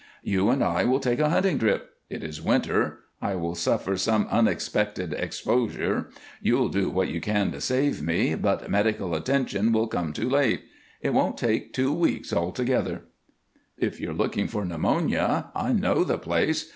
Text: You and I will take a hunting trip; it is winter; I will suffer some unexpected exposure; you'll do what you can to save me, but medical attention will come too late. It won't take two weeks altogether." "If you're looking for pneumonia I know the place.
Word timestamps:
You 0.23 0.49
and 0.49 0.63
I 0.63 0.83
will 0.83 0.99
take 0.99 1.19
a 1.19 1.29
hunting 1.29 1.59
trip; 1.59 1.91
it 2.09 2.23
is 2.23 2.41
winter; 2.41 3.01
I 3.21 3.35
will 3.35 3.53
suffer 3.53 3.95
some 3.97 4.25
unexpected 4.31 5.13
exposure; 5.13 6.09
you'll 6.41 6.69
do 6.69 6.89
what 6.89 7.09
you 7.09 7.21
can 7.21 7.51
to 7.51 7.61
save 7.61 8.01
me, 8.01 8.33
but 8.33 8.67
medical 8.67 9.13
attention 9.13 9.71
will 9.71 9.85
come 9.85 10.11
too 10.11 10.27
late. 10.27 10.63
It 11.01 11.13
won't 11.13 11.37
take 11.37 11.71
two 11.71 11.93
weeks 11.93 12.33
altogether." 12.33 13.03
"If 13.77 14.01
you're 14.01 14.15
looking 14.15 14.47
for 14.47 14.65
pneumonia 14.65 15.51
I 15.53 15.71
know 15.71 16.03
the 16.03 16.17
place. 16.17 16.67